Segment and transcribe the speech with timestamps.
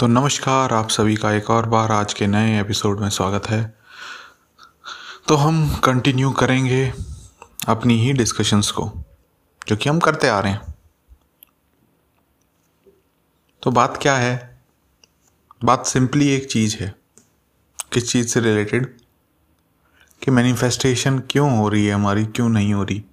[0.00, 3.78] तो नमस्कार आप सभी का एक और बार आज के नए एपिसोड में स्वागत है।
[5.28, 6.92] तो हम कंटिन्यू करेंगे
[7.68, 8.92] अपनी ही डिस्कशंस को,
[9.68, 10.74] जो कि हम करते आ रहे हैं।
[13.62, 14.62] तो बात क्या है?
[15.64, 16.94] बात सिंपली एक चीज़ है।
[17.92, 18.96] किस चीज़ से रिलेटेड
[20.22, 23.04] कि मैनिफेस्टेशन क्यों हो रही है हमारी, क्यों नहीं हो रही?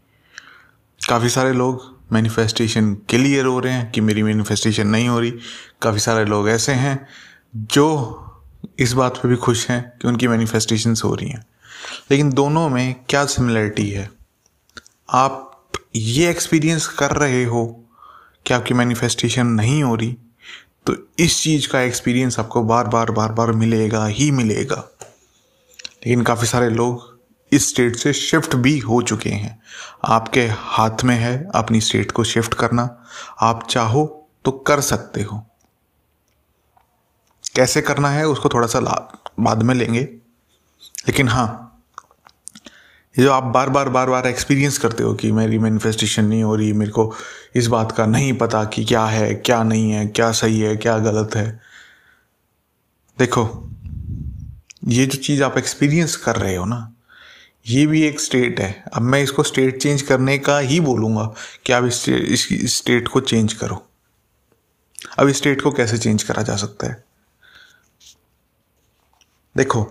[1.09, 5.31] काफ़ी सारे लोग मैनिफेस्टेशन क्लियर हो रहे हैं कि मेरी मैनिफेस्टेशन नहीं हो रही।
[5.81, 7.07] काफ़ी सारे लोग ऐसे हैं
[7.55, 8.21] जो
[8.79, 11.45] इस बात पे भी खुश हैं कि उनकी मैनिफेस्टेशंस हो रही हैं।
[12.11, 14.09] लेकिन दोनों में क्या सिमिलरिटी है?
[15.09, 15.63] आप
[15.95, 17.65] ये एक्सपीरियंस कर रहे हो
[18.45, 20.17] कि आपकी मैनिफेस्टेशन नहीं हो रही
[20.85, 24.89] तो इस चीज़ का एक्सपीरियंस आपको बार बार बार बार मिलेगा ही मिलेगा।
[26.05, 27.14] लेकिन काफ़ी सारे लोग
[27.55, 29.59] इस स्टेट से शिफ्ट भी हो चुके हैं।
[30.05, 33.03] आपके हाथ में है अपनी स्टेट को शिफ्ट करना।
[33.41, 35.45] आप चाहो तो कर सकते हो।
[37.55, 38.79] कैसे करना है उसको थोड़ा सा
[39.39, 40.03] बाद में लेंगे।
[41.07, 41.61] लेकिन हाँ
[43.19, 46.55] ये जो आप बार बार बार बार एक्सपीरियंस करते हो कि मेरी मैनिफेस्टेशन नहीं हो
[46.55, 47.15] रही, मेरे को
[47.55, 50.97] इस बात का नहीं पता कि क्या है, क्या नहीं है, क्या सही है, क्या
[50.99, 51.61] गलत है।
[53.19, 53.69] देखो,
[54.87, 56.91] ये जो चीज़ आप एक्सपीरियंस कर रहे हो ना
[57.65, 61.33] ये भी एक स्टेट है। अब मैं इसको स्टेट चेंज करने का ही बोलूँगा
[61.65, 63.85] कि आप इस इस स्टेट को चेंज करो।
[65.19, 67.03] अब इस स्टेट को कैसे चेंज करा जा सकता है?
[69.57, 69.83] देखो,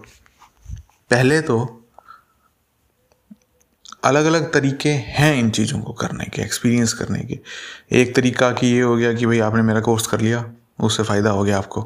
[1.11, 1.81] पहले तो
[4.05, 7.39] अलग अलग तरीके हैं इन चीज़ों को करने के एक्सपीरियंस करने के।
[7.93, 10.45] एक तरीका कि ये हो गया कि भाई आपने मेरा कोर्स कर लिया,
[10.81, 11.81] उससे फ़ायदा हो गया आपको।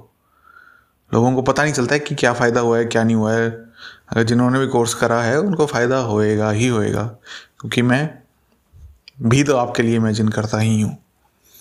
[1.14, 3.67] लोगों को पता नहीं चलता है कि क्या फ़ायदा हुआ है, क्या नहीं हुआ है।
[4.08, 7.02] अगर जिन्होंने भी कोर्स करा है, उनको फ़ायदा होएगा ही होएगा,
[7.60, 8.18] क्योंकि मैं
[9.22, 10.96] भी तो आपके लिए इमेजिन करता ही हूँ।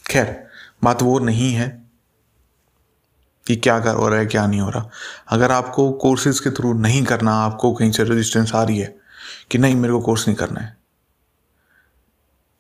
[0.09, 0.47] खैर,
[0.83, 1.87] बात वो नहीं है
[3.47, 4.89] कि क्या कर हो रहा है, क्या नहीं हो रहा।
[5.27, 8.95] अगर आपको कोर्सेज के थ्रू नहीं करना, आपको कहीं से रेजिस्टेंस आ रही है
[9.51, 10.77] कि नहीं, मेरे को कोर्स नहीं करना है।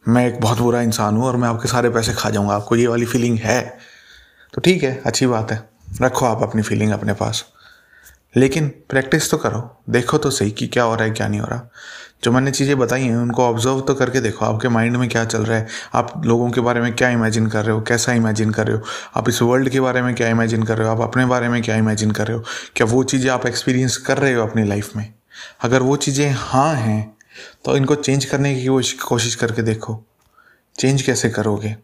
[0.07, 2.87] मैं एक बहुत बुरा इंसान हूँ और मैं आपके सारे पैसे खा जाऊँगा, आपको ये
[2.87, 3.77] वाली फीलिंग है।
[4.53, 5.69] तो ठीक है, अच्छी बात है।
[6.01, 7.45] रखो आप अपनी फीलिंग अपने पास।
[8.33, 11.47] लेकिन प्रैक्टिस तो करो। देखो तो सही कि क्या हो रहा है, क्या नहीं हो
[11.47, 11.69] रहा।
[12.23, 15.43] जो मैंने चीज़ें बताई हैं, उनको ऑब्ज़र्व तो करके देखो। आपके माइंड में क्या चल
[15.45, 15.67] रहा है?
[15.93, 17.81] आप लोगों के बारे में क्या इमेजिन कर रहे हो?
[17.81, 18.83] कैसा इमेजिन कर रहे हो?
[19.15, 20.93] आप इस वर्ल्ड के बारे में क्या इमेजिन कर रहे हो?
[20.93, 22.43] आप अपने बारे में क्या इमेजिन कर रहे हो?
[22.75, 25.13] क्या वो चीज़ें आप एक्सपीरियंस कर रहे हो अपनी लाइफ में?
[25.61, 27.17] अगर वो चीज़ें हाँ हैं
[27.65, 30.03] तो इनको चेंज करने की कोशिश करके देखो।
[30.75, 31.75] चेंज कैसे करोगे?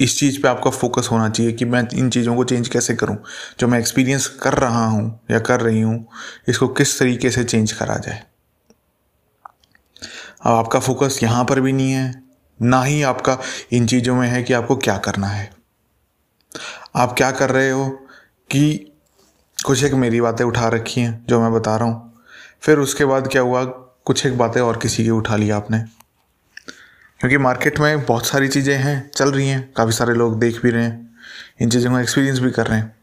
[0.00, 3.16] इस चीज़ पे आपका फोकस होना चाहिए कि मैं इन चीज़ों को चेंज कैसे करूँ?
[3.60, 6.06] जो मैं एक्सपीरियंस कर रहा हूँ या कर रही हूँ,
[6.48, 8.22] इसको किस तरीके से चेंज करा जाए?
[10.42, 12.22] अब आपका फोकस यहाँ पर भी नहीं है,
[12.60, 13.38] ना ही आपका
[13.72, 15.50] इन चीज़ों में है कि आपको क्या करना है।
[16.96, 17.88] आप क्या कर रहे हो
[18.50, 18.92] कि
[19.58, 22.12] कुछ एक मेरी बातें उठा रखी हैं जो मैं बता रहा हूँ,
[22.62, 25.84] फिर उसके बाद क्या हुआ, कुछ एक बातें और किसी की उठा लिया आपने।
[27.20, 30.70] क्योंकि मार्केट में बहुत सारी चीज़ें हैं, चल रही हैं, काफ़ी सारे लोग देख भी
[30.70, 31.16] रहे हैं,
[31.60, 32.94] इन चीज़ों का एक्सपीरियंस भी कर रहे हैं।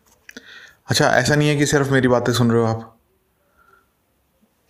[0.90, 2.94] अच्छा ऐसा नहीं है कि सिर्फ़ मेरी बातें सुन रहे हो आप।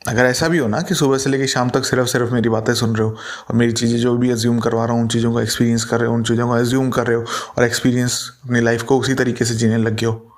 [0.01, 2.73] अगर ऐसा भी हो ना कि सुबह से लेकर शाम तक सिर्फ़ सिर्फ़ मेरी बातें
[2.73, 3.15] सुन रहे हो
[3.49, 6.09] और मेरी चीज़ें जो भी एज्यूम करवा रहा हूँ, उन चीज़ों को एक्सपीरियंस कर रहे
[6.09, 7.25] हो, उन चीज़ों को एज्यूम कर रहे हो
[7.57, 10.36] और एक्सपीरियंस अपनी लाइफ को उसी तरीके से जीने लग गए हो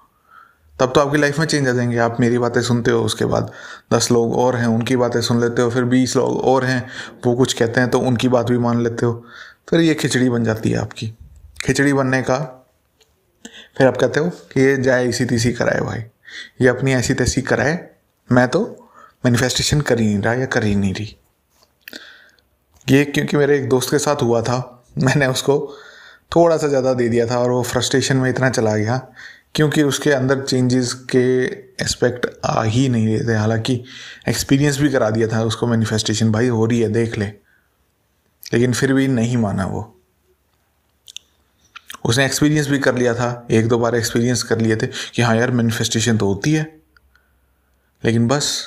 [0.80, 3.52] तब तो आपकी लाइफ में चेंज आ जाएँगे। आप मेरी बातें सुनते हो, उसके बाद
[3.94, 6.86] दस लोग और हैं, उनकी बातें सुन लेते हो, फिर बीस लोग और हैं,
[7.26, 9.24] वो कुछ कहते हैं तो उनकी बात भी मान लेते हो।
[9.70, 11.14] फिर ये खिचड़ी बन जाती है आपकी।
[11.66, 12.38] खिचड़ी बनने का
[13.78, 16.00] फिर आप कहते हो कि ये जाए इसी तीसी कराए भाई।
[16.62, 17.78] ये अपनी ऐसी तैसी कराए।
[18.30, 18.62] मैं तो
[19.26, 21.16] मैनिफेस्टेशन कर ही नहीं रहा या कर ही नहीं रही।
[22.88, 25.56] ये क्योंकि मेरे एक दोस्त के साथ हुआ था, मैंने उसको
[26.36, 28.98] थोड़ा सा ज़्यादा दे दिया था और वो फ्रस्ट्रेशन में इतना चला गया
[29.56, 31.46] क्योंकि उसके अंदर चेंजेस के
[31.84, 33.84] एस्पेक्ट आ ही नहीं रहे थे। हालाँकि
[34.30, 37.26] एक्सपीरियंस भी करा दिया था उसको मैनिफेस्टेशन भाई, हो रही है, देख ले।
[38.54, 40.02] लेकिन फिर भी नहीं माना वो।
[42.06, 45.36] उसने एक्सपीरियंस भी कर लिया था। एक दो बार एक्सपीरियंस कर लिए थे कि हाँ
[45.36, 46.80] यार मैनिफेस्टेशन तो होती है।
[48.06, 48.66] लेकिन बस,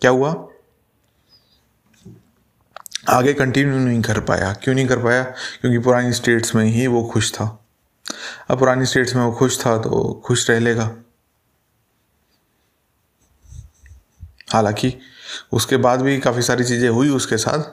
[0.00, 0.48] क्या हुआ?
[3.08, 5.24] आगे कंटिन्यू नहीं कर पाया। क्यों नहीं कर पाया?
[5.60, 7.61] क्योंकि पुरानी स्टेट्स में ही वो खुश था।
[8.50, 10.90] अब पुरानी स्टेट्स में वो खुश था तो खुश रह लेगा।
[14.52, 14.94] हालाँकि
[15.52, 17.64] उसके बाद भी काफ़ी सारी चीज़ें हुई उसके साथ,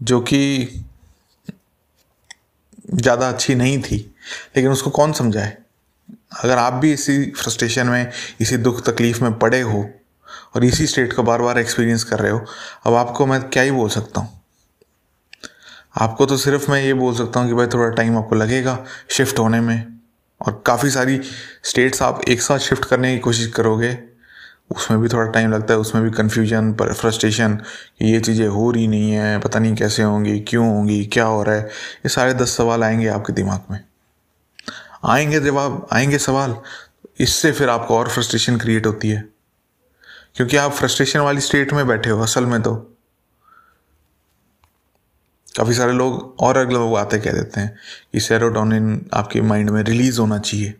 [0.00, 0.84] जो कि
[2.90, 3.96] ज़्यादा अच्छी नहीं थी।
[4.56, 5.56] लेकिन उसको कौन समझाए
[6.34, 8.10] अगर आप भी इसी फ्रस्ट्रेशन में,
[8.40, 9.88] इसी दुख तकलीफ़ में पड़े हो
[10.56, 12.44] और इसी स्टेट को बार बार एक्सपीरियंस कर रहे हो,
[12.86, 14.37] अब आपको मैं क्या ही बोल सकता हूँ?
[15.98, 19.38] आपको तो सिर्फ़ मैं ये बोल सकता हूँ कि भाई थोड़ा टाइम आपको लगेगा शिफ्ट
[19.38, 19.98] होने में।
[20.46, 21.20] और काफ़ी सारी
[21.64, 23.98] स्टेट्स आप एक साथ शिफ्ट करने की कोशिश करोगे,
[24.76, 27.54] उसमें भी थोड़ा टाइम लगता है, उसमें भी कन्फ्यूज़न पर फ्रस्ट्रेशन
[27.98, 31.42] कि ये चीज़ें हो रही नहीं है, पता नहीं कैसे होंगी, क्यों होंगी, क्या हो
[31.42, 33.84] रहा है। ये सारे दस सवाल आएँगे आपके दिमाग में।
[35.04, 36.56] आएँगे जवाब, आएँगे सवाल,
[37.20, 39.28] इससे फिर आपको और फ्रस्ट्रेशन क्रिएट होती है।
[40.34, 42.97] क्योंकि आप फ्रस्ट्रेशन वाली स्टेट में बैठे हो, असल में तो।
[45.58, 47.76] काफ़ी सारे लोग और अगले लोग बातें कह देते हैं
[48.12, 50.74] कि सेरोटोनिन आपके माइंड में रिलीज़ होना चाहिए।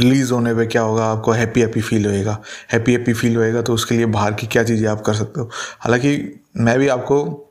[0.00, 1.04] रिलीज़ होने पे क्या होगा?
[1.04, 4.64] आपको हैप्पी हैप्पी फील होएगा। हैप्पी हैप्पी फील होएगा तो उसके लिए बाहर की क्या
[4.64, 5.50] चीज़ें आप कर सकते हो?
[5.80, 7.50] हालाँकि मैं भी आपको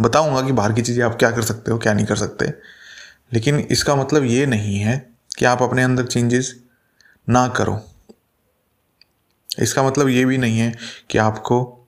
[0.00, 2.46] बताऊँगा कि बाहर की चीज़ें आप क्या कर सकते हो, क्या नहीं कर सकते।
[3.32, 6.54] लेकिन इसका मतलब ये नहीं है कि आप अपने अंदर चेंजेस
[7.28, 7.80] ना करो।
[9.58, 10.74] इसका मतलब ये भी नहीं है
[11.10, 11.86] कि आपको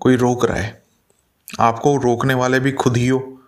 [0.00, 0.81] कोई रोक रहा है।
[1.60, 3.40] आपको रोकने वाले भी खुद ही हो।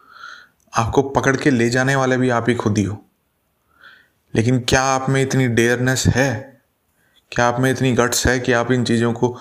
[0.73, 3.05] आपको पकड़ के ले जाने वाले भी आप ही खुद ही हो।
[4.35, 6.62] लेकिन क्या आप में इतनी डेयरनेस है?
[7.33, 9.37] क्या आप में इतनी गट्स है कि आप इन चीज़ों को,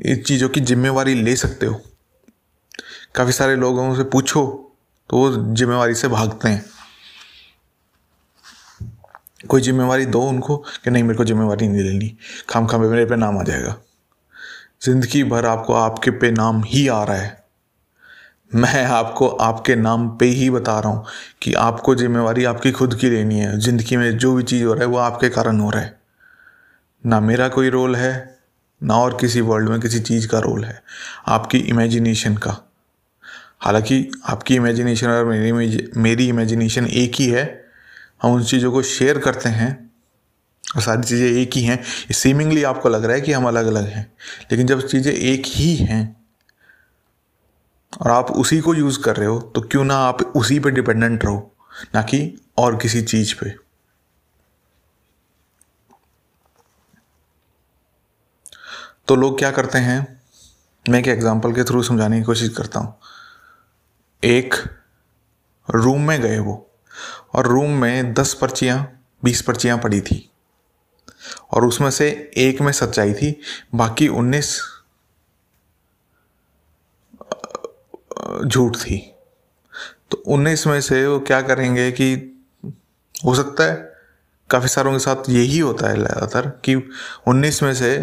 [0.00, 1.80] इन चीज़ों की जिम्मेवारी ले सकते हो?
[3.14, 4.64] काफ़ी सारे लोगों से पूछो
[5.10, 6.64] तो वो जिम्मेवारी से भागते हैं।
[9.48, 12.16] कोई जिम्मेवारी दो उनको कि नहीं, मेरे को जिम्मेवारी नहीं लेनी।
[12.48, 13.76] खाम खाम मेरे पे नाम आ जाएगा।
[14.82, 17.37] ज़िंदगी भर आपको आपके पे नाम ही आ रहा है।
[18.54, 21.04] मैं आपको आपके नाम पे ही बता रहा हूँ
[21.42, 24.82] कि आपको जिम्मेवारी आपकी खुद की लेनी है। ज़िंदगी में जो भी चीज़ हो रहा
[24.82, 26.00] है, वो आपके कारण हो रहा है।
[27.06, 28.38] ना मेरा कोई रोल है,
[28.82, 30.82] ना और किसी वर्ल्ड में किसी चीज़ का रोल है।
[31.26, 32.56] आपकी इमेजिनेशन का।
[33.60, 37.64] हालाँकि आपकी इमेजिनेशन और मेरी मेरी इमेजिनेशन एक ही है।
[38.22, 39.90] हम उन चीज़ों को शेयर करते हैं
[40.76, 43.84] और सारी चीज़ें एक ही हैं। सीमिंगली आपको लग रहा है कि हम अलग अलग
[43.84, 44.12] हैं।
[44.52, 46.17] लेकिन जब चीज़ें एक ही हैं
[47.92, 51.24] और आप उसी को यूज़ कर रहे हो तो क्यों ना आप उसी पे डिपेंडेंट
[51.24, 51.56] रहो,
[51.94, 53.54] ना कि और किसी चीज़ पे।
[59.08, 60.00] तो लोग क्या करते हैं,
[60.86, 62.94] मैं एक एग्जांपल के थ्रू समझाने की कोशिश करता हूँ।
[64.22, 64.54] एक
[65.68, 66.70] रूम में गए वो,
[67.34, 68.78] और रूम में दस पर्चियाँ,
[69.22, 70.24] बीस पर्चियाँ पड़ी थी,
[71.52, 73.40] और उसमें से एक में सच्चाई थी,
[73.74, 74.58] बाकी उन्नीस
[78.44, 78.98] झूठ थी।
[80.10, 82.14] तो उन्नीस में से वो क्या करेंगे कि
[83.14, 83.76] हो सकता है
[84.50, 86.74] काफ़ी सारों के साथ यही होता है लगातार कि
[87.28, 87.96] उन्नीस में से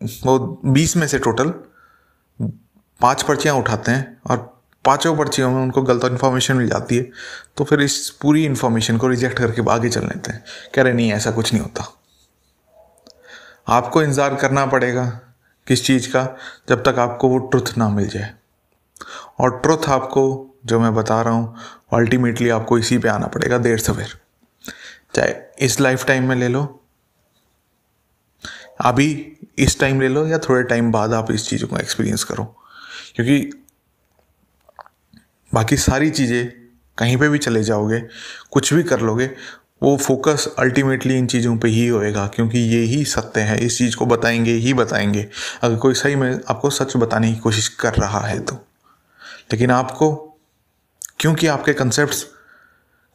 [0.00, 1.52] वो बीस में से टोटल
[3.00, 4.36] पाँच पर्चियाँ उठाते हैं और
[4.84, 7.10] पाँचों पर्चियों में उनको गलत इन्फॉर्मेशन मिल जाती है।
[7.56, 10.44] तो फिर इस पूरी इन्फॉर्मेशन को रिजेक्ट करके आगे चल लेते हैं।
[10.74, 11.92] कह रहे, नहीं, ऐसा कुछ नहीं होता।
[13.68, 15.06] आपको इंतज़ार करना पड़ेगा
[15.66, 16.24] किस चीज़ का
[16.68, 18.32] जब तक आपको वो ट्रुथ ना मिल जाए।
[19.40, 21.56] और ट्रुथ आपको, जो मैं बता रहा हूँ
[21.92, 24.18] अल्टीमेटली आपको इसी पे आना पड़ेगा देर सवेर।
[25.14, 26.82] चाहे इस लाइफ टाइम में ले लो,
[28.80, 32.44] अभी इस टाइम ले लो या थोड़े टाइम बाद आप इस चीज़ों को एक्सपीरियंस करो।
[33.14, 33.64] क्योंकि
[35.54, 36.52] बाकी सारी चीज़ें
[36.98, 38.00] कहीं पे भी चले जाओगे,
[38.50, 39.30] कुछ भी कर लोगे,
[39.82, 43.96] वो फोकस अल्टीमेटली इन चीज़ों पे ही होएगा, क्योंकि ये ही सत्य है। इस चीज़
[43.96, 45.28] को बताएँगे ही बताएँगे।
[45.62, 48.66] अगर कोई सही में आपको सच बताने की कोशिश कर रहा है तो।
[49.52, 50.38] लेकिन आपको,
[51.18, 52.14] क्योंकि आपके कंसेप्ट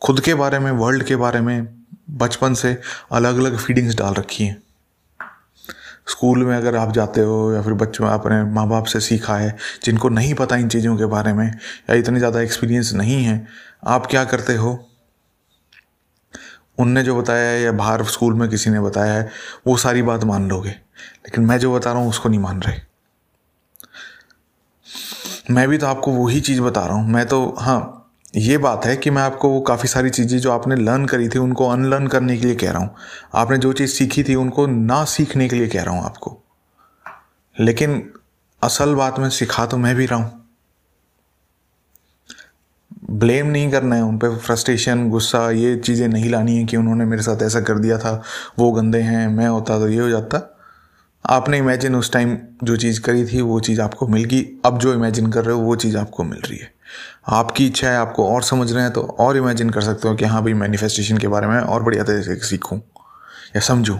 [0.01, 1.67] खुद के बारे में वर्ल्ड के बारे में,
[2.09, 4.63] बचपन से अलग अलग फीडिंग्स डाल रखी हैं।
[6.07, 9.57] स्कूल में अगर आप जाते हो या फिर बच्चों, अपने माँ बाप से सीखा है,
[9.83, 11.47] जिनको नहीं पता इन चीज़ों के बारे में,
[11.89, 13.47] या इतनी ज़्यादा एक्सपीरियंस नहीं है,
[13.83, 14.87] आप क्या करते हो?
[16.79, 19.31] उनने जो बताया है या बाहर स्कूल में किसी ने बताया है,
[19.67, 22.90] वो सारी बात मान लोगे। लेकिन मैं जो बता रहा हूँ, उसको नहीं मान रहे।
[25.51, 27.97] मैं भी तो आपको वही चीज़ बता रहा हूँ। मैं तो हाँ
[28.35, 31.39] ये बात है कि मैं आपको वो काफ़ी सारी चीज़ें जो आपने लर्न करी थी,
[31.39, 32.95] उनको अनलर्न करने के लिए कह रहा हूँ।
[33.35, 36.37] आपने जो चीज़ सीखी थी, उनको ना सीखने के लिए कह रहा हूँ आपको।
[37.59, 38.11] लेकिन
[38.61, 40.39] असल बात में सिखा तो मैं भी रहा हूँ।
[43.09, 47.05] ब्लेम नहीं करना है उन पर फ्रस्ट्रेशन, गुस्सा, ये चीज़ें नहीं लानी है कि उन्होंने
[47.05, 48.21] मेरे साथ ऐसा कर दिया था,
[48.59, 50.50] वो गंदे हैं, मैं होता तो ये हो जाता।
[51.25, 54.93] आपने इमेजिन उस टाइम जो चीज़ करी थी, वो चीज़ आपको मिल गई। अब जो
[54.93, 56.73] इमेजिन कर रहे हो, वो चीज़ आपको मिल रही है।
[57.29, 60.25] आपकी इच्छा है, आपको और समझ रहे हैं तो और इमेजिन कर सकते हो कि
[60.25, 62.77] हाँ भाई मैनिफेस्टेशन के बारे में और बढ़िया तरीके से सीखूँ
[63.55, 63.99] या समझूँ।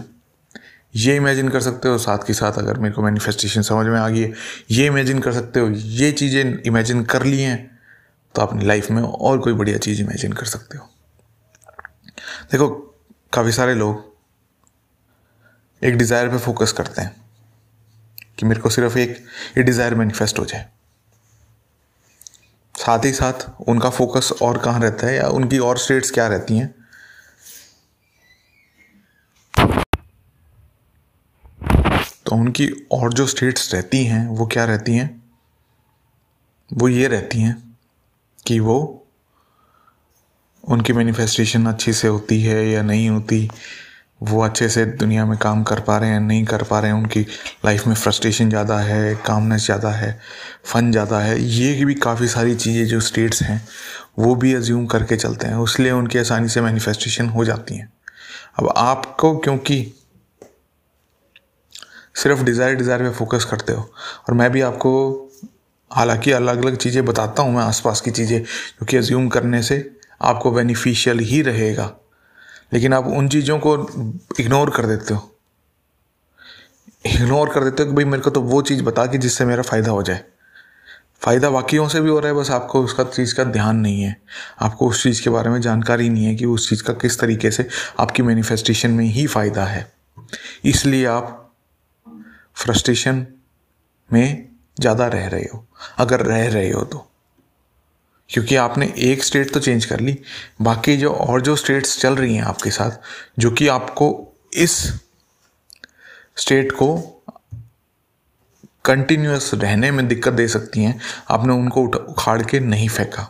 [0.94, 4.08] ये इमेजिन कर सकते हो, साथ के साथ अगर मेरे को मैनिफेस्टेशन समझ में आ
[4.08, 4.32] गई है।
[4.70, 7.70] ये इमेजिन कर सकते हो, ये चीज़ें इमेजिन कर ली हैं
[8.34, 10.88] तो अपनी लाइफ में और कोई बढ़िया चीज़ इमेजिन कर सकते हो।
[12.52, 12.68] देखो,
[13.32, 14.11] काफ़ी सारे लोग
[15.82, 17.14] एक डिज़ायर पे फोकस करते हैं
[18.38, 19.16] कि मेरे को सिर्फ़ एक
[19.56, 20.68] ये डिज़ायर मैनिफेस्ट हो जाए।
[22.74, 26.56] साथ ही साथ उनका फोकस और कहाँ रहता है या उनकी और स्टेट्स क्या रहती
[26.56, 26.74] हैं?
[32.26, 35.22] तो उनकी और जो स्टेट्स रहती हैं, वो क्या रहती हैं?
[36.70, 37.76] वो ये रहती हैं
[38.46, 38.78] कि वो
[40.64, 43.48] उनकी मैनिफेस्टेशन अच्छी से होती है या नहीं होती।
[44.22, 46.98] वो अच्छे से दुनिया में काम कर पा रहे हैं, नहीं कर पा रहे हैं,
[46.98, 47.20] उनकी
[47.64, 50.18] लाइफ में फ्रस्ट्रेशन ज़्यादा है कामनेस ज़्यादा है
[50.64, 53.60] फ़न ज़्यादा है, ये भी काफ़ी सारी चीज़ें जो स्टेट्स हैं,
[54.18, 57.92] वो भी अज्यूम करके चलते हैं इसलिए उनकी आसानी से मैनिफेस्टेशन हो जाती हैं।
[58.58, 59.82] अब आपको क्योंकि
[62.14, 63.82] सिर्फ़ डिज़ायर डिज़ायर पे फोकस करते हो,
[64.28, 64.90] और मैं भी आपको
[65.90, 69.84] हालाँकि अलग अलग चीज़ें बताता हूँ, मैं आसपास की चीज़ें, क्योंकि अज्यूम करने से
[70.22, 71.90] आपको बेनिफिशियल ही रहेगा।
[72.72, 73.74] लेकिन आप उन चीज़ों को
[74.40, 75.28] इग्नोर कर देते हो।
[77.06, 79.62] इग्नोर कर देते हो कि भाई मेरे को तो वो चीज़ बता कि जिससे मेरा
[79.62, 80.24] फ़ायदा हो जाए।
[81.22, 84.16] फ़ायदा वाकियों से भी हो रहा है, बस आपको उसका चीज़ का ध्यान नहीं है।
[84.60, 87.50] आपको उस चीज़ के बारे में जानकारी नहीं है कि उस चीज़ का किस तरीके
[87.50, 87.68] से
[88.00, 89.92] आपकी मैनिफेस्टेशन में ही फ़ायदा है।
[90.64, 91.52] इसलिए आप
[92.54, 93.26] फ्रस्ट्रेशन
[94.12, 94.48] में
[94.80, 95.66] ज़्यादा रह रहे हो।
[95.98, 97.11] अगर रह रहे हो तो।
[98.32, 100.18] क्योंकि आपने एक स्टेट तो चेंज कर ली।
[100.62, 102.90] बाकी जो और जो स्टेट्स चल रही हैं आपके साथ,
[103.38, 104.08] जो कि आपको
[104.54, 104.76] इस
[106.36, 106.96] स्टेट को
[108.84, 113.28] कंटिन्यूस रहने में दिक्कत दे सकती हैं, आपने उनको उखाड़ के नहीं फेंका।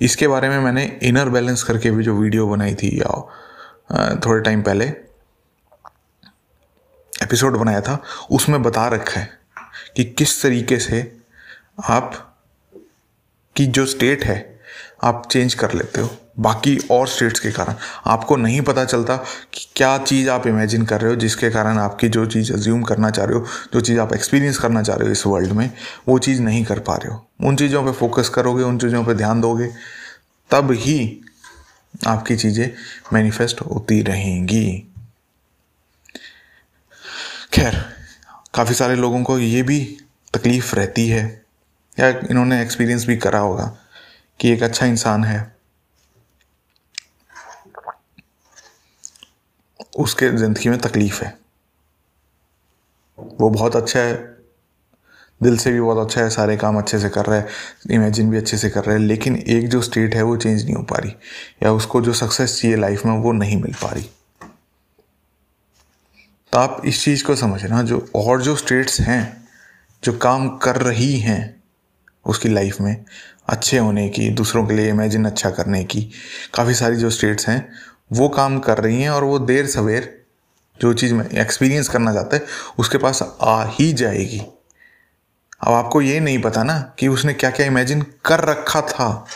[0.00, 4.62] इसके बारे में मैंने इनर बैलेंस करके भी जो वीडियो बनाई थी, या थोड़े टाइम
[4.62, 4.86] पहले
[7.22, 9.28] एपिसोड बनाया था, उसमें बता रखा है
[9.96, 11.00] कि किस तरीके से
[11.88, 12.29] आप
[13.60, 14.60] की जो स्टेट है,
[15.02, 17.74] आप चेंज कर लेते हो। बाकी और स्टेट्स के कारण।
[18.06, 19.16] आपको नहीं पता चलता
[19.54, 23.10] कि क्या चीज़ आप इमेजिन कर रहे हो, जिसके कारण आपकी जो चीज़ अज्यूम करना
[23.10, 25.70] चाह रहे हो, जो चीज़ आप एक्सपीरियंस करना चाह रहे हो इस वर्ल्ड में,
[26.08, 29.14] वो चीज़ नहीं कर पा रहे हो। उन चीज़ों पे फोकस करोगे, उन चीज़ों पे
[29.14, 29.70] ध्यान दोगे,
[30.50, 31.20] तब ही
[32.06, 32.70] आपकी चीज़ें
[33.12, 34.92] मैनिफेस्ट होती रहेंगी।
[37.52, 37.84] खैर,
[38.54, 39.98] काफ़ी सारे लोगों को ये भी
[40.34, 41.39] तकलीफ़ रहती है।
[41.98, 43.78] या इन्होंने एक्सपीरियंस भी करा होगा
[44.40, 45.56] कि एक अच्छा इंसान है।
[49.98, 51.38] उसके ज़िंदगी में तकलीफ़ है।
[53.40, 54.36] वो बहुत अच्छा है।
[55.42, 57.48] दिल से भी बहुत अच्छा है। सारे काम अच्छे से कर रहा है।
[57.90, 60.74] इमेजिन भी अच्छे से कर रहा है। लेकिन एक जो स्टेट है, वो चेंज नहीं
[60.74, 61.14] हो पा रही।
[61.62, 64.10] या उसको जो सक्सेस चाहिए लाइफ में, वो नहीं मिल पा रही।
[66.52, 69.48] तो आप इस चीज़ को समझना, जो और जो स्टेट्स हैं,
[70.04, 71.59] जो काम कर रही हैं
[72.30, 73.04] उसकी लाइफ में
[73.48, 76.10] अच्छे होने की, दूसरों के लिए इमेजिन अच्छा करने की,
[76.54, 77.72] काफ़ी सारी जो स्टेट्स हैं,
[78.12, 80.24] वो काम कर रही हैं और वो देर सवेर
[80.80, 82.46] जो चीज़ में एक्सपीरियंस करना चाहता है,
[82.78, 84.38] उसके पास आ ही जाएगी।
[85.60, 89.26] अब आपको ये नहीं पता ना कि उसने क्या क्या इमेजिन कर रखा था।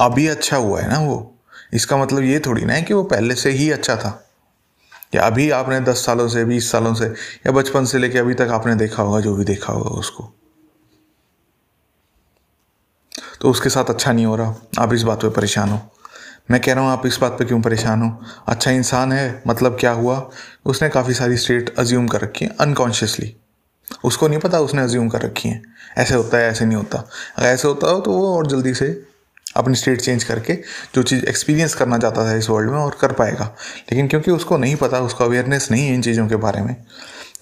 [0.00, 1.36] अभी अच्छा हुआ है ना वो।
[1.74, 4.26] इसका मतलब ये थोड़ी ना है कि वो पहले से ही अच्छा था।
[5.14, 7.06] या अभी आपने दस सालों से, बीस सालों से,
[7.46, 10.34] या बचपन से लेके अभी तक आपने देखा होगा, जो भी देखा होगा उसको।
[13.40, 15.80] तो उसके साथ अच्छा नहीं हो रहा। आप इस बात पे परेशान हो।
[16.50, 18.20] मैं कह रहा हूँ, आप इस बात पे क्यों परेशान हो?
[18.48, 20.30] अच्छा इंसान है मतलब क्या हुआ?
[20.64, 23.34] उसने काफ़ी सारी स्टेट अज्यूम कर रखी है अनकॉन्शियसली
[24.04, 25.62] उसको नहीं पता उसने अज्यूम कर रखी है।
[25.98, 26.98] ऐसे होता है, ऐसे नहीं होता।
[27.38, 28.88] अगर ऐसे होता हो तो वो और जल्दी से
[29.56, 30.54] अपनी स्टेट चेंज करके
[30.94, 33.44] जो चीज़ एक्सपीरियंस करना चाहता था इस वर्ल्ड में और कर पाएगा।
[33.92, 36.76] लेकिन क्योंकि उसको नहीं पता, उसका अवेयरनेस नहीं है इन चीज़ों के बारे में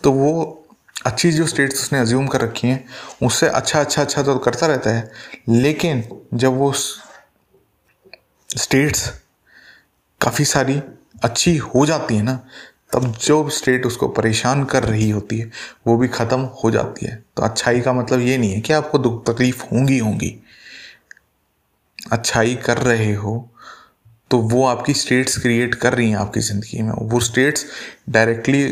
[0.03, 0.65] तो वो
[1.07, 2.85] अच्छी जो स्टेट्स उसने अज्यूम कर रखी हैं,
[3.23, 5.11] उससे अच्छा अच्छा अच्छा तो करता रहता है,
[5.49, 6.03] लेकिन
[6.35, 6.73] जब वो
[8.51, 9.09] स्टेट्स
[10.21, 10.81] काफ़ी सारी
[11.25, 12.35] अच्छी हो जाती है ना,
[12.93, 15.51] तब जो स्टेट उसको परेशान कर रही होती है,
[15.87, 18.99] वो भी ख़त्म हो जाती है। तो अच्छाई का मतलब ये नहीं है कि आपको
[18.99, 20.35] दुख तकलीफ़ होंगी होंगी।
[22.13, 23.49] अच्छाई कर रहे हो
[24.31, 27.67] तो वो आपकी स्टेट्स क्रिएट कर रही हैं आपकी ज़िंदगी में। वो स्टेट्स
[28.09, 28.65] डायरेक्टली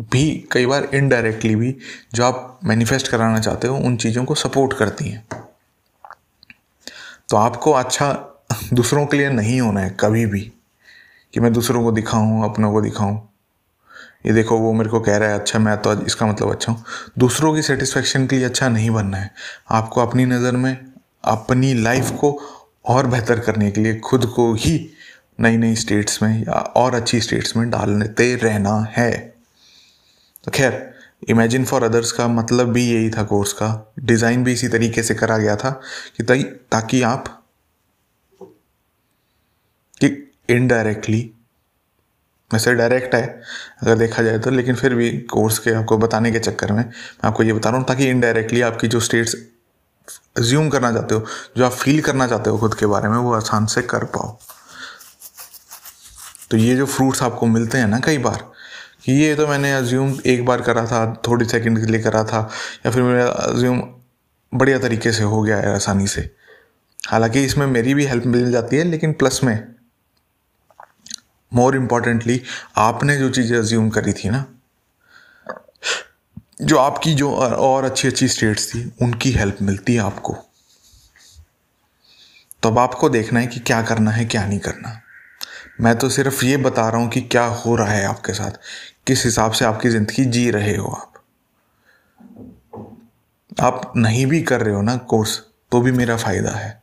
[0.00, 1.76] भी कई बार इनडायरेक्टली भी
[2.14, 5.26] जो आप मैनिफेस्ट कराना चाहते हो, उन चीज़ों को सपोर्ट करती हैं।
[7.28, 8.12] तो आपको अच्छा
[8.72, 10.52] दूसरों के लिए नहीं होना है कभी भी
[11.34, 13.28] कि मैं दूसरों को दिखाऊँ, अपनों को दिखाऊँ।
[14.26, 16.84] ये देखो, वो मेरे को कह रहा है अच्छा मैं तो इसका मतलब अच्छा हूँ।
[17.18, 19.30] दूसरों की सेटिस्फेक्शन के लिए अच्छा नहीं बनना है।
[19.70, 20.86] आपको अपनी नज़र में,
[21.24, 22.40] अपनी लाइफ को
[22.84, 24.90] और बेहतर करने के लिए खुद को ही
[25.40, 29.35] नई नई स्टेट्स में या और अच्छी स्टेट्स में डालते रहना है।
[30.46, 30.94] तो खैर
[31.28, 33.68] इमेजिन फॉर अदर्स का मतलब भी यही था कोर्स का।
[34.00, 35.70] डिज़ाइन भी इसी तरीके से करा गया था
[36.16, 37.32] कि ताकि आप
[40.00, 40.06] कि
[40.50, 41.30] इनडायरेक्टली
[42.50, 43.42] वैसे डायरेक्ट है,
[43.82, 47.28] अगर देखा जाए तो लेकिन फिर भी कोर्स के आपको बताने के चक्कर में, मैं
[47.28, 49.34] आपको ये बता रहा हूँ, ताकि इनडायरेक्टली आपकी जो स्टेट्स
[50.40, 51.24] ज्यूम करना चाहते हो,
[51.56, 54.36] जो आप फील करना चाहते हो खुद के बारे में, वो आसान से कर पाओ।
[56.50, 58.44] तो ये जो फ्रूट्स आपको मिलते हैं ना कई बार
[59.06, 62.48] कि ये तो मैंने अज्यूम एक बार करा था, थोड़ी सेकंड के लिए करा था,
[62.86, 63.82] या फिर मेरा अज्यूम
[64.52, 66.30] बढ़िया तरीके से हो गया है आसानी से।
[67.08, 69.74] हालाँकि इसमें मेरी भी हेल्प मिल जाती है, लेकिन प्लस में
[71.52, 72.40] मोर इम्पॉर्टेंटली
[72.76, 74.44] आपने जो चीज़ें अज्यूम करी थी ना,
[76.62, 80.36] जो आपकी जो और अच्छी अच्छी स्टेट्स थी, उनकी हेल्प मिलती है आपको।
[82.62, 85.00] तो अब आपको देखना है कि क्या करना है, क्या नहीं करना।
[85.80, 88.58] मैं तो सिर्फ़ ये बता रहा हूँ कि क्या हो रहा है आपके साथ
[89.06, 91.12] किस हिसाब से आपकी ज़िंदगी जी रहे हो आप?
[93.60, 95.38] आप नहीं भी कर रहे हो ना कोर्स
[95.72, 96.82] तो भी मेरा फ़ायदा है।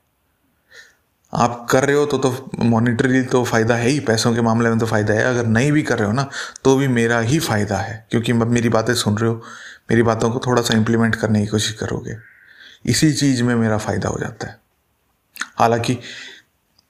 [1.33, 4.79] आप कर रहे हो तो तो मॉनिटरी तो फ़ायदा है ही, पैसों के मामले में
[4.79, 6.29] तो फ़ायदा है। अगर नहीं भी कर रहे हो ना
[6.63, 9.35] तो भी मेरा ही फ़ायदा है, क्योंकि मेरी बातें सुन रहे हो,
[9.91, 12.15] मेरी बातों को थोड़ा सा इम्प्लीमेंट करने की कोशिश करोगे।
[12.85, 14.59] इसी चीज़ में मेरा फ़ायदा हो जाता है।
[15.59, 15.97] हालाँकि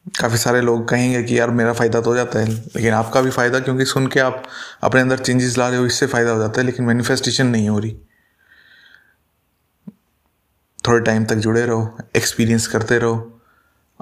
[0.06, 3.30] काफ़ी सारे लोग कहेंगे कि यार मेरा फ़ायदा तो हो जाता है, लेकिन आपका भी
[3.32, 4.44] फ़ायदा क्योंकि सुन के आप
[4.84, 7.80] अपने अंदर चेंजेस ला रहे हो, इससे फ़ायदा हो जाता है, लेकिन मैनिफेस्टेशन नहीं हो
[7.80, 7.96] रही।
[10.88, 13.42] थोड़े टाइम तक जुड़े रहो एक्सपीरियंस करते रहो।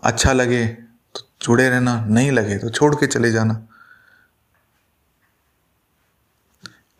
[0.03, 3.61] अच्छा लगे तो जुड़े रहना, नहीं लगे तो छोड़ के चले जाना।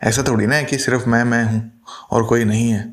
[0.00, 1.70] ऐसा थोड़ी ना है कि सिर्फ़ मैं मैं हूँ
[2.10, 2.92] और कोई नहीं है।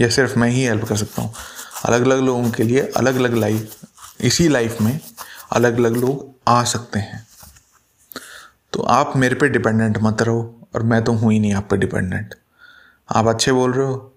[0.00, 1.32] या सिर्फ़ मैं ही हेल्प कर सकता हूँ।
[1.84, 3.76] अलग अलग लोगों के लिए अलग अलग लाइफ
[4.20, 5.00] इसी लाइफ में
[5.52, 7.26] अलग अलग लोग आ सकते हैं।
[8.72, 11.76] तो आप मेरे पे डिपेंडेंट मत रहो और मैं तो हूँ ही नहीं आप पे
[11.76, 12.34] डिपेंडेंट
[13.12, 14.16] आप अच्छे बोल रहे हो?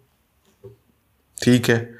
[1.43, 1.95] ठीक है।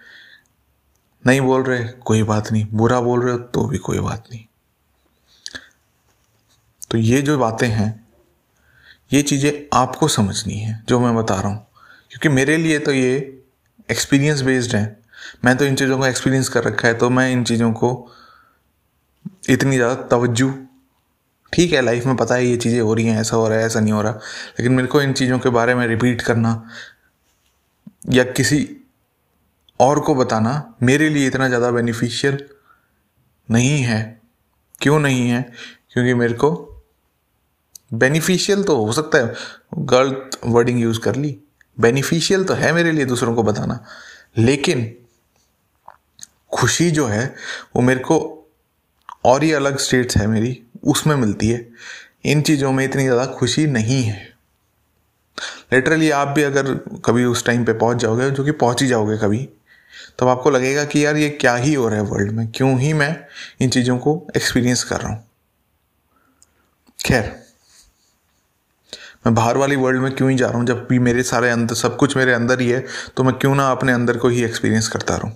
[1.25, 4.45] नहीं बोल रहे, कोई बात नहीं। बुरा बोल रहे हो तो भी कोई बात नहीं।
[6.91, 8.07] तो ये जो बातें हैं,
[9.13, 11.67] ये चीज़ें आपको समझनी है, जो मैं बता रहा हूँ।
[12.09, 13.43] क्योंकि मेरे लिए तो ये
[13.91, 15.02] एक्सपीरियंस बेस्ड है।
[15.45, 17.89] मैं तो इन चीज़ों का एक्सपीरियंस कर रखा है तो मैं इन चीज़ों को
[19.49, 20.53] इतनी ज़्यादा तवज्जो,
[21.53, 23.65] ठीक है लाइफ में पता है ये चीज़ें हो रही हैं, ऐसा हो रहा है,
[23.65, 26.63] ऐसा नहीं हो रहा, लेकिन मेरे को इन चीज़ों के बारे में रिपीट करना
[28.09, 28.67] या किसी
[29.79, 32.43] और को बताना मेरे लिए इतना ज़्यादा बेनिफिशियल
[33.49, 34.01] नहीं है।
[34.81, 35.41] क्यों नहीं है?
[35.93, 36.51] क्योंकि मेरे को
[37.93, 39.33] बेनिफिशियल तो हो सकता है,
[39.79, 41.37] गलत वर्डिंग यूज़ कर ली
[41.77, 43.83] बेनिफिशियल तो है मेरे लिए दूसरों को बताना,
[44.37, 44.95] लेकिन
[46.53, 47.25] खुशी जो है,
[47.75, 48.19] वो मेरे को
[49.25, 51.67] और ही अलग स्टेट्स है मेरी, उसमें मिलती है।
[52.25, 54.21] इन चीज़ों में इतनी ज़्यादा खुशी नहीं है।
[55.73, 56.73] लिटरली आप भी अगर
[57.05, 59.47] कभी उस टाइम पे पहुँच जाओगे, जो कि पहुँच ही जाओगे कभी,
[60.19, 62.93] तब आपको लगेगा कि यार ये क्या ही हो रहा है वर्ल्ड में, क्यों ही
[62.93, 63.15] मैं
[63.61, 65.23] इन चीज़ों को एक्सपीरियंस कर रहा हूँ।
[66.99, 67.31] खैर,
[69.25, 71.75] मैं बाहर वाली वर्ल्ड में क्यों ही जा रहा हूँ, जब भी मेरे सारे अंदर,
[71.75, 72.85] सब कुछ मेरे अंदर ही है
[73.17, 75.31] तो मैं क्यों ना अपने अंदर को ही एक्सपीरियंस करता रहूँ।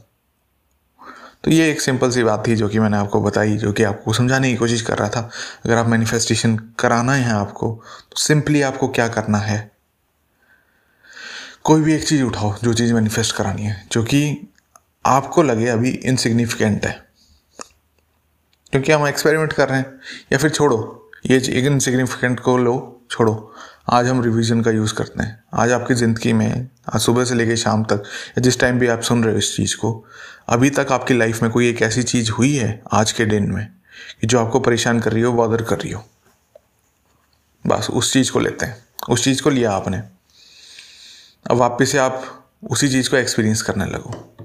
[1.44, 4.14] तो ये एक सिंपल सी बात थी जो कि मैंने आपको बताई, जो कि आपको
[4.14, 5.30] समझाने की कोशिश कर रहा था।
[5.66, 9.72] अगर आप मैनिफेस्टेशन कराना है आपको तो सिंपली आपको क्या करना है?
[11.64, 14.54] कोई भी एक चीज़ उठाओ, जो चीज़ मैनिफेस्ट करानी है, जो कि
[15.06, 17.08] आपको लगे अभी इनसिग्निफिकेंट है।
[18.72, 20.00] क्योंकि हम एक्सपेरिमेंट कर रहे हैं,
[20.32, 23.54] या फिर छोड़ो, ये इनसिग्निफिकेंट को लो, छोड़ो।
[23.90, 27.56] आज हम रिवीजन का यूज़ करते हैं। आज आपकी ज़िंदगी में, आज सुबह से लेकर
[27.56, 30.06] शाम तक, या जिस टाइम भी आप सुन रहे हो इस चीज़ को,
[30.50, 33.68] अभी तक आपकी लाइफ में कोई एक ऐसी चीज़ हुई है आज के दिन में,
[34.22, 36.06] कि जो आपको परेशान कर रही हो बॉदर कर रही हो?
[37.68, 39.98] बस, उस चीज़ को लेते हैं। उस चीज़ को लिया आपने।
[41.50, 44.36] अब वापस से आप उसी चीज़ को एक्सपीरियंस करने लगो।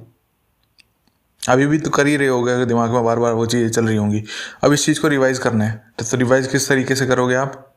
[1.49, 3.97] अभी भी तो कर ही रहे होगे दिमाग में बार बार वो चीज़ें चल रही
[3.97, 4.25] होंगी।
[4.65, 7.72] अब इस चीज़ को रिवाइज करना है। तो रिवाइज किस तरीके से करोगे आप?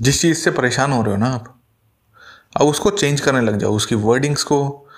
[0.00, 1.60] जिस चीज़ से परेशान हो रहे हो ना आप,
[2.60, 4.88] अब उसको चेंज करने लग जाओ, उसकी वर्डिंग्स को,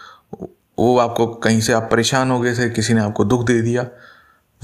[0.79, 3.87] वो आपको कहीं से आप परेशान हो गए थे, किसी ने आपको दुख दे दिया,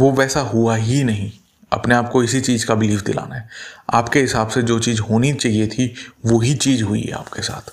[0.01, 1.33] वो वैसा हुआ ही नहीं।
[1.73, 3.49] अपने आप को इसी चीज़ का बिलीफ दिलाना है।
[3.90, 5.95] आपके हिसाब से जो चीज़ होनी चाहिए थी
[6.27, 7.73] वही चीज़ हुई है आपके साथ।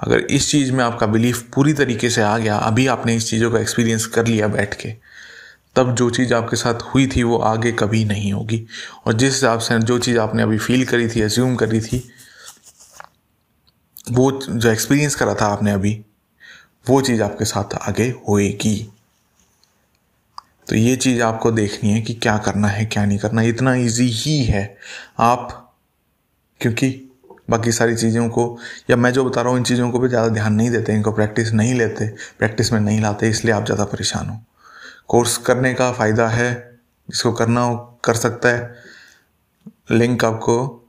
[0.00, 3.50] अगर इस चीज़ में आपका बिलीफ पूरी तरीके से आ गया, अभी आपने इस चीज़ों
[3.50, 5.07] का एक्सपीरियंस कर लिया बैठ के
[5.78, 8.66] तब जो चीज़ आपके साथ हुई थी वो आगे कभी नहीं होगी।
[9.06, 12.02] और जिस हिसाब से जो चीज़ आपने अभी फील करी थी एज्यूम करी थी,
[14.12, 15.92] वो जो एक्सपीरियंस करा था आपने अभी,
[16.88, 18.76] वो चीज़ आपके साथ आगे होएगी।
[20.68, 24.08] तो ये चीज़ आपको देखनी है कि क्या करना है, क्या नहीं करना, इतना इजी
[24.08, 24.76] ही है।
[25.18, 25.76] आप,
[26.60, 26.90] क्योंकि
[27.50, 28.58] बाकी सारी चीज़ों को,
[28.90, 31.12] या मैं जो बता रहा हूँ, इन चीज़ों को भी ज़्यादा ध्यान नहीं देते, इनको
[31.12, 32.06] प्रैक्टिस नहीं लेते
[32.38, 34.40] प्रैक्टिस में नहीं लाते, इसलिए आप ज़्यादा परेशान हो।
[35.08, 36.78] कोर्स करने का फ़ायदा है,
[37.10, 38.76] जिसको करना हो, कर सकता है।
[39.90, 40.84] लिंक आपको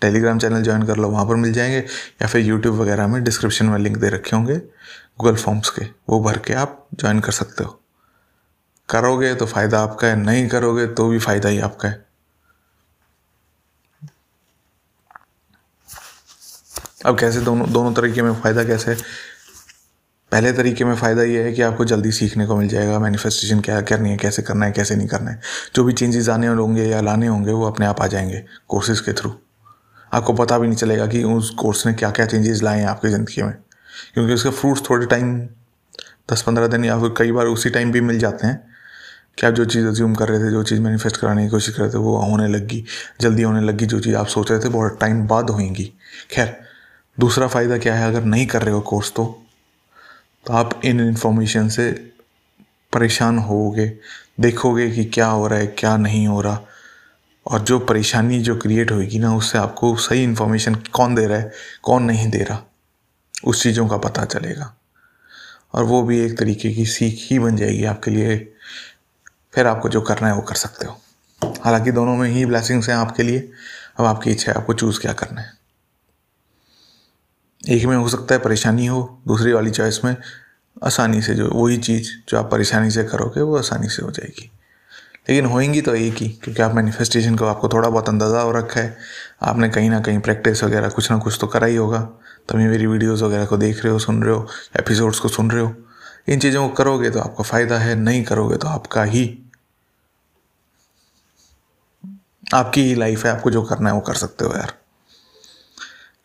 [0.00, 1.78] टेलीग्राम चैनल ज्वाइन कर लो, वहाँ पर मिल जाएँगे,
[2.22, 4.56] या फिर यूट्यूब वगैरह में डिस्क्रिप्शन में लिंक दे रखे होंगे
[5.18, 7.80] गूगल फॉर्म्स के। वो भर के आप ज्वाइन कर सकते हो।
[8.88, 12.06] करोगे तो फ़ायदा आपका है, नहीं करोगे तो भी फ़ायदा ही आपका है।
[17.06, 18.96] अब कैसे दोनों दोनों तरीके में फ़ायदा कैसे
[20.32, 23.80] पहले तरीके में फ़ायदा ये है कि आपको जल्दी सीखने को मिल जाएगा मैनिफेस्टेशन क्या
[23.80, 25.40] करनी है, कैसे करना है, कैसे नहीं करना है।
[25.74, 29.12] जो भी चेंजेस आने होंगे या लाने होंगे, वो अपने आप आ जाएँगे कोर्सेज़ के
[29.12, 29.34] थ्रू
[30.14, 33.08] आपको पता भी नहीं चलेगा कि उस कोर्स ने क्या क्या चेंजेस लाए हैं आपकी
[33.08, 33.52] ज़िंदगी में।
[34.14, 35.48] क्योंकि उसके फ्रूट्स थोड़े टाइम
[36.32, 38.68] दस पंद्रह दिन या फिर कई बार उसी टाइम भी मिल जाते हैं
[39.38, 41.82] कि आप जो चीज़ अज्यूम कर रहे थे, जो चीज़ मैनिफेस्ट कराने की कोशिश कर
[41.82, 42.84] रहे थे, वो होने लगी,
[43.20, 45.92] जल्दी होने लगी, जो चीज़ आप सोच रहे थे, बहुत टाइम बाद होएँगी।
[46.30, 46.60] खैर,
[47.20, 49.44] दूसरा फ़ायदा क्या है, अगर नहीं कर रहे हो कोर्स तो?
[50.46, 52.12] तो आप इन इन्फॉर्मेशन से
[52.92, 53.98] परेशान होगे
[54.40, 56.60] देखोगे कि क्या हो रहा है, क्या नहीं हो रहा।
[57.46, 61.52] और जो परेशानी जो क्रिएट होगी ना, उससे आपको सही इन्फॉर्मेशन कौन दे रहा है,
[61.82, 62.62] कौन नहीं दे रहा।
[63.44, 64.76] उस चीज़ों का पता चलेगा।
[65.74, 68.54] और वो भी एक तरीके की सीख ही बन जाएगी आपके लिए।
[69.54, 71.00] फिर आपको जो करना है, वो कर सकते हो।
[71.64, 73.52] हालाँकि दोनों में ही ब्लैसिंग्स हैं आपके लिए।
[73.98, 75.57] अब आपकी इच्छा है, आपको चूज़ क्या करना है।
[77.68, 80.16] एक में हो सकता है परेशानी हो, दूसरी वाली चॉइस में
[80.84, 84.50] आसानी से जो, वही चीज़ जो आप परेशानी से करोगे, वो आसानी से हो जाएगी।
[85.30, 88.80] लेकिन होएँगी तो एक ही, क्योंकि आप मैनिफेस्टेशन को, आपको थोड़ा बहुत अंदाज़ा हो रखा
[88.80, 88.98] है।
[89.42, 92.00] आपने कहीं ना कहीं प्रैक्टिस वगैरह कुछ ना कुछ तो करा ही होगा।
[92.48, 95.62] तभी मेरी वीडियोज़ वगैरह को देख रहे हो, सुन रहे हो एपिसोड्स को सुन रहे
[95.62, 95.74] हो।
[96.28, 99.38] इन चीज़ों को करोगे तो आपका फ़ायदा है, नहीं करोगे तो आपका ही।
[102.54, 104.74] आपकी ही लाइफ है, आपको जो करना है वो कर सकते हो यार।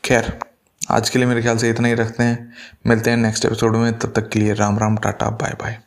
[0.05, 0.52] खैर।
[0.91, 2.53] आज के लिए मेरे ख्याल से इतना ही रखते हैं।
[2.87, 5.83] मिलते हैं नेक्स्ट एपिसोड में। तब तक के लिए Ram Ram, tata bye bye